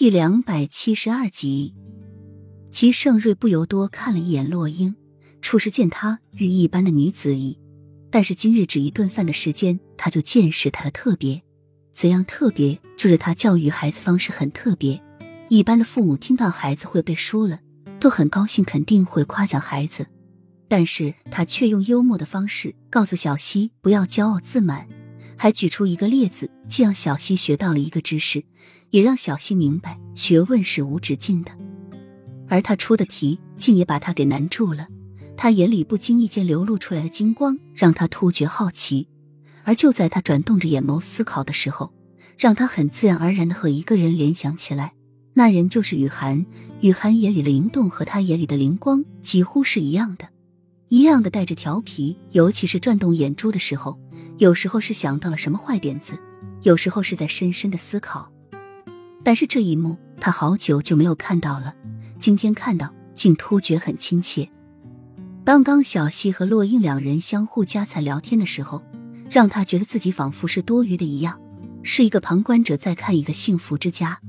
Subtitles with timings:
[0.00, 1.74] 第两百七十二集，
[2.70, 4.94] 齐盛瑞不由多看了一眼洛英，
[5.42, 7.58] 初时见她与一般的女子矣，
[8.08, 11.42] 但是今日只一顿饭的时间，他就见识她的特别。
[11.92, 12.78] 怎样特别？
[12.96, 15.02] 就是他教育孩子方式很特别。
[15.48, 17.58] 一般的父母听到孩子会背书了，
[17.98, 20.06] 都很高兴，肯定会夸奖孩子，
[20.68, 24.86] 但是他却用幽默的方式告诉小溪不要骄傲自满。
[25.38, 28.44] 还举出一个例子，既让小溪学到了一个知识，
[28.90, 31.52] 也让小溪明白学问是无止境的。
[32.48, 34.88] 而他出的题，竟也把他给难住了。
[35.36, 39.06] 他眼里不经意间流露出来的金光，让他突觉好奇。
[39.62, 41.92] 而就在他转动着眼眸思考的时候，
[42.36, 44.94] 让他很自然而然的和一个人联想起来，
[45.34, 46.44] 那人就是雨涵。
[46.80, 50.28] 雨涵眼里的灵动和他眼里的灵光几乎是一样的。
[50.88, 54.00] 一样的带着调皮，尤其是转动眼珠的时候，
[54.38, 56.16] 有时候是想到了什么坏点子，
[56.62, 58.30] 有时候是在深深的思考。
[59.24, 61.74] 但是这一幕他好久就没有看到了，
[62.20, 64.48] 今天看到，竟突觉很亲切。
[65.44, 68.80] 刚刚小溪和洛英两人相互夹菜聊天的时候，
[69.28, 71.40] 让他觉得自己仿佛是多余的一样，
[71.82, 74.20] 是一个旁观者在看一个幸福之家。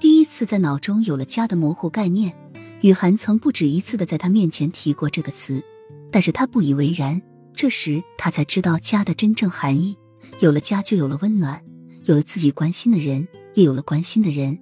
[0.00, 2.34] 第一次在脑中有了家的模糊概念，
[2.80, 5.62] 雨涵曾不止一次的在他面前提过这个词。
[6.10, 7.22] 但是他不以为然。
[7.60, 9.98] 这时他才知道家的真正含义：
[10.38, 11.62] 有了家，就有了温暖，
[12.04, 14.58] 有了自己关心的人，也有了关心的人。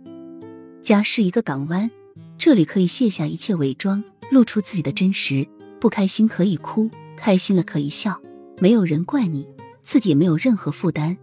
[0.83, 1.89] 家是一个港湾，
[2.37, 5.47] 这里可以卸下一切伪装，露出自己的真实。
[5.79, 8.21] 不开心可以哭，开心了可以笑，
[8.59, 9.47] 没有人怪你，
[9.85, 11.17] 自己也没有任何负担。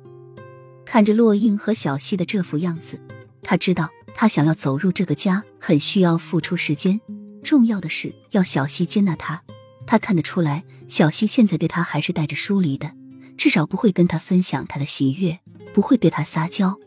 [0.85, 2.97] 看着洛英和小溪的这副样子，
[3.43, 7.01] 他知道他想要走入这个家，很需要付出时间。
[7.43, 9.43] 重要的是要小溪接纳他。
[9.87, 12.91] 他看得出来，小溪现在对他还是带着疏离的，
[13.37, 15.39] 至少不会跟他分享他的喜悦，
[15.73, 16.77] 不会对他撒娇。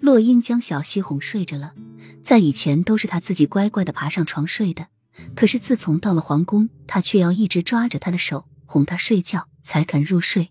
[0.00, 1.74] 洛英将小溪哄睡着了，
[2.22, 4.88] 在以前都是他自己乖乖的爬上床睡的，
[5.34, 10.50] 可是自从到了皇宫，他却要一直抓着他的手哄他睡觉才肯入睡。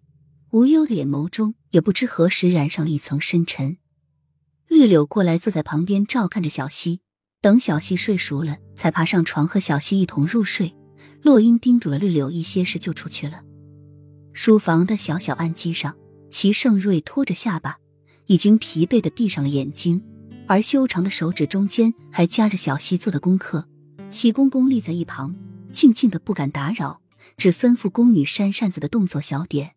[0.52, 3.78] 无忧的眼眸中也不知何时染上了一层深沉。
[4.68, 7.02] 绿柳过来坐在旁边照看着小溪，
[7.42, 10.76] 等小溪睡熟了，才爬上床和小溪一同入睡。
[11.22, 13.42] 洛英叮嘱了绿柳一些事，就出去了。
[14.34, 15.96] 书房的小小案几上，
[16.30, 17.78] 齐盛瑞托着下巴，
[18.28, 20.04] 已经疲惫的闭上了眼睛，
[20.48, 23.68] 而修长的手指中间还夹着小西做的功课。
[24.10, 25.36] 齐公公立在一旁，
[25.72, 27.02] 静静的不敢打扰，
[27.36, 29.77] 只吩咐宫女扇扇子的动作小点。